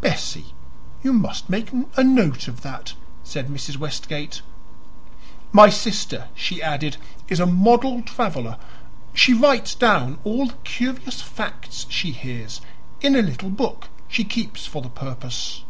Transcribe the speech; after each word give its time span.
"Bessie, 0.00 0.54
you 1.02 1.12
must 1.12 1.50
make 1.50 1.70
a 1.98 2.02
note 2.02 2.48
of 2.48 2.62
that," 2.62 2.94
said 3.22 3.48
Mrs. 3.48 3.76
Westgate. 3.76 4.40
"My 5.52 5.68
sister," 5.68 6.28
she 6.34 6.62
added, 6.62 6.96
"is 7.28 7.38
a 7.38 7.44
model 7.44 8.00
traveler. 8.00 8.56
She 9.12 9.34
writes 9.34 9.74
down 9.74 10.20
all 10.24 10.46
the 10.46 10.54
curious 10.64 11.20
facts 11.20 11.84
she 11.90 12.12
hears 12.12 12.62
in 13.02 13.14
a 13.14 13.20
little 13.20 13.50
book 13.50 13.90
she 14.08 14.24
keeps 14.24 14.64
for 14.64 14.80
the 14.80 14.88
purpose." 14.88 15.64